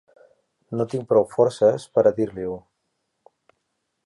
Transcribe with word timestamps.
No 0.79 0.87
tinc 0.93 1.05
prou 1.11 1.27
forces 1.35 1.87
per 1.99 2.05
a 2.11 2.15
dir-li-ho. 2.21 2.57